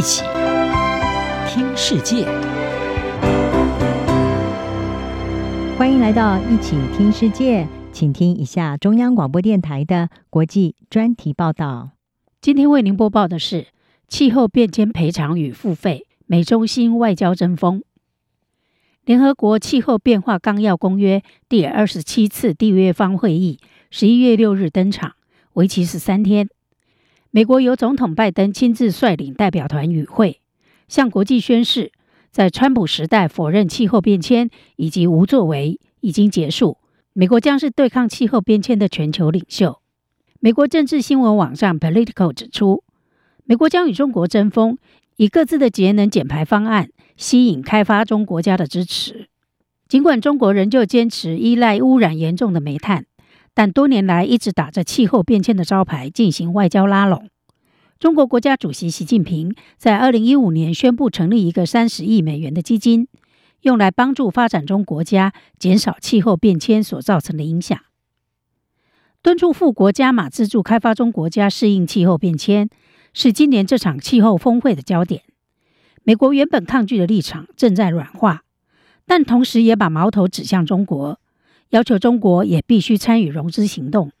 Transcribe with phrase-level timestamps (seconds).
[0.00, 0.22] 一起
[1.46, 2.24] 听世界，
[5.76, 11.90] 欢迎来到一起听世界，请听一下中央广播电台的国际专题报道。
[12.40, 13.66] 今天为您播报的是
[14.08, 17.82] 气候变迁赔偿与付费，美中新外交争锋。
[19.04, 23.58] 联合国气候变化纲要公约第二十七次缔约方会议
[23.90, 25.12] 十一月六日登场，
[25.52, 26.48] 为期十三天。
[27.32, 30.40] 美国由总统拜登亲自率领代表团与会，
[30.88, 31.92] 向国际宣誓，
[32.32, 36.78] 在川普时代否认气候变迁以及无作为已经结束，
[37.12, 39.80] 美国将是对抗气候变迁的全球领袖。
[40.40, 42.82] 美国政治新闻网站 Political 指出，
[43.44, 44.76] 美国将与中国争锋，
[45.16, 49.28] 以各自的节能减排方案吸引开发中国家的支持。
[49.86, 53.06] 尽管中国仍旧坚持依赖污染严重的煤炭，
[53.62, 57.28] 但多年来一直打着气候变迁的招牌进行外交拉拢。
[57.98, 63.06] 中国国家主席习近平在二零一五年宣布成立一个三十亿美元的基金，
[63.60, 67.78] 用来帮助发展中国家减少气候变迁所造成的影响。
[69.20, 72.70] 敦促富国加码资助开发中国家适应气候变迁，
[73.12, 75.20] 是今年这场气候峰会的焦点。
[76.02, 78.44] 美国原本抗拒的立场正在软化，
[79.04, 81.20] 但同时也把矛头指向中国，
[81.70, 84.12] 要求中国也必须参与融资行动。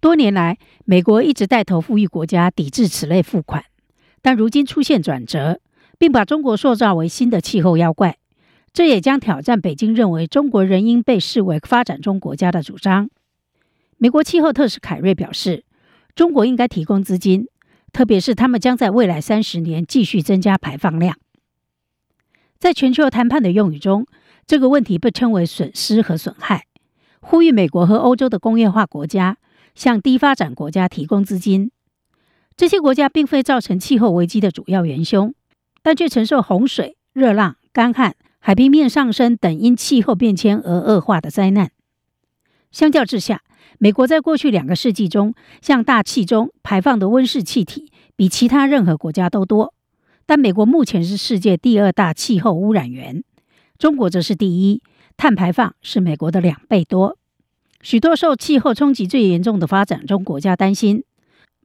[0.00, 3.64] 多年来，美国一直带头富裕国家抵制此类付款，
[4.22, 5.60] 但如今出现转折，
[5.98, 8.16] 并把中国塑造为新的气候妖怪，
[8.72, 13.10] 这也将挑战北京认为中国仍应被视为发展中国家的主张。
[13.96, 15.64] 美国气候特使凯瑞表示，
[16.14, 17.48] 中国应该提供资金，
[17.92, 21.16] 特别是他们将在未来三十年继续增加排放量。
[22.60, 24.06] 在全球谈判的用语中，
[24.48, 26.64] 这个问题被称为损失和损害，
[27.20, 29.36] 呼吁美国和欧洲的工业化国家
[29.74, 31.70] 向低发展国家提供资金。
[32.56, 35.34] 这些国家并非造成气候危机的主要元凶，
[35.82, 41.70] 但却承受洪水、热浪、干旱、海平面上升等因气候变迁而恶化的灾难。
[42.72, 43.42] 相较之下，
[43.78, 49.74] 美国在过去两个世纪中向大气中排放的温室气体比其他任何国家都多，
[50.24, 53.22] 但美国目前是世界第二大气候污染源，
[53.78, 54.82] 中国则是第一，
[55.16, 57.16] 碳排放是美国的两倍多。
[57.80, 61.04] 许多受气候冲击最严重的发展中国家担心，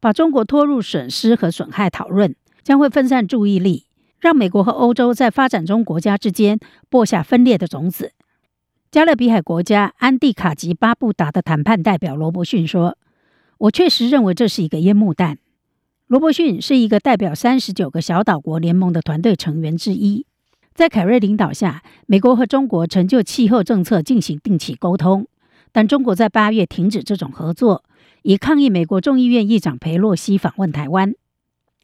[0.00, 2.34] 把中国拖入损失和损害讨论，
[2.64, 3.86] 将会分散注意力，
[4.18, 8.12] 让美国和欧洲在发展中国家之间播下分裂的种子。
[8.90, 12.98] 加勒比海国家安蒂卡及巴布达的谈判代表罗伯逊说
[13.58, 15.38] ：“我确实认为这是一个烟幕弹。”
[16.08, 20.26] 罗伯逊是一个代表三十九个小岛国联盟的团队成员之一。
[20.74, 25.26] 在凯瑞领导下，美国和中国曾就气候政策进行定期沟通，
[25.72, 27.84] 但中国在八月停止这种合作，
[28.22, 31.14] 以抗议美国众议院议长裴洛西访问台湾。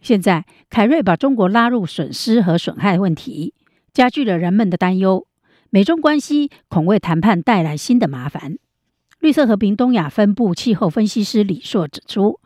[0.00, 3.54] 现在，凯瑞把中国拉入损失和损害问题，
[3.92, 5.26] 加剧了人们的担忧。
[5.68, 8.56] 美中关系恐为谈判带来新的麻烦。
[9.20, 12.40] 绿色和平东亚分部气候分析师李硕指出，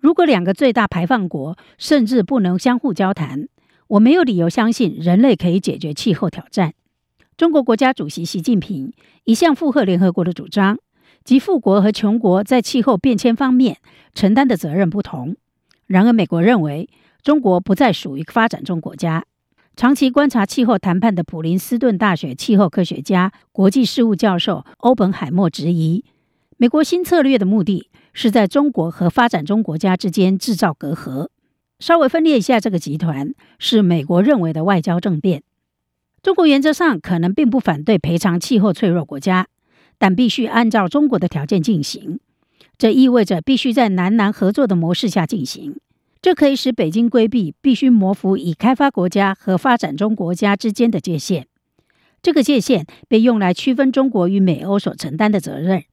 [0.00, 3.48] 如果两个最大排放国甚至不能相互交谈，
[3.88, 6.74] 我没有理由相信人类可以解决气候挑战。
[7.36, 8.92] 中国国家主席习近平
[9.24, 10.78] 一向附和联合国的主张，
[11.24, 13.78] 即富国和穷国在气候变迁方面
[14.14, 15.36] 承担的责任不同。
[15.86, 16.90] 然而，美国认为
[17.22, 19.24] 中国不再属于发展中国家。
[19.74, 26.04] 长期观察气候谈判的普林斯顿大学气候科学家、国际事务教授欧本海默质疑，
[26.56, 31.28] 美国新策略的目的是在中国和发展中国家之间制造隔阂，
[31.78, 35.42] 稍微分裂一下这个集团，是美国认为的外交政变。
[36.22, 39.46] 中国原则上可能并不反对赔偿气候脆弱国家，
[39.96, 42.18] 但必须按照中国的条件进行，
[42.76, 45.76] 这意味着必须在南南合作的模式下进行。
[46.20, 51.46] 这可以使北京规避必须模糊已开发国家和发展中国家之间的界限。
[52.20, 55.84] 这个界限被用来区分中国与美欧所承担的责任。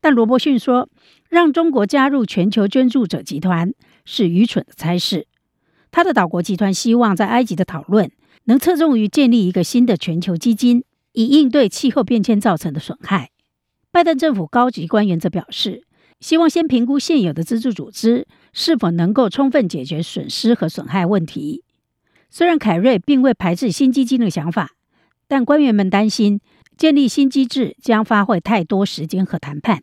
[0.00, 0.88] 但罗伯逊说，
[1.28, 3.74] 让中国加入全球捐助者集团
[4.04, 5.26] 是愚蠢的差事。
[5.90, 8.10] 他的岛国集团希望在埃及的讨论
[8.44, 13.30] 能侧重于建立一个新的全球基金，以应对气候变迁造成的损害。
[13.90, 15.82] 拜登政府高级官员则表示，
[16.20, 21.64] 希望先评估现有的资助组织是否能够充分解决损失和损害问题。
[22.30, 24.70] 虽然凯瑞并未排斥新基金的想法，
[25.26, 26.40] 但官员们担心
[26.76, 29.82] 建立新机制将花费太多时间和谈判。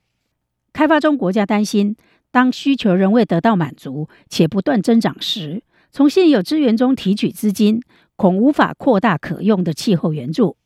[0.71, 1.97] 开发中国家担心，
[2.31, 7.81] 当需求仍未得到满足且不断增长时，从现有资源中提取资金
[8.15, 10.57] 恐无法扩大可用的气候援助。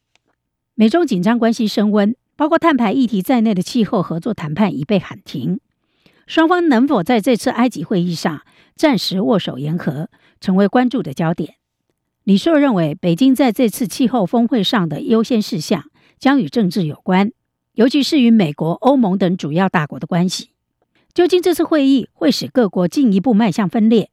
[0.76, 2.16] 美中紧张关系升温。
[2.38, 5.60] 包括碳排议题在内的气候合作谈判已被喊停。
[6.26, 8.42] 双方能否在这次埃及会议上
[8.76, 10.10] 暂时握手言和，
[10.40, 11.58] 成为关注的焦点。
[12.24, 17.32] 李硕认为，北京在这次气候峰会上的优先事项将与政治有关，
[17.74, 20.50] 尤其是与美国、欧盟等主要大国的关系。
[21.14, 24.10] 究竟这次会议会使各国进一步迈向分裂，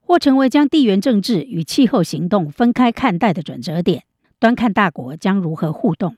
[0.00, 4.04] 或成为将地缘政治与气候行动分开看待的转折点？
[4.40, 6.16] 端看大国将如何互动。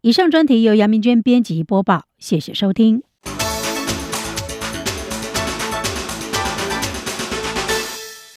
[0.00, 3.02] 以上专题由杨明娟编辑播报，谢谢收听。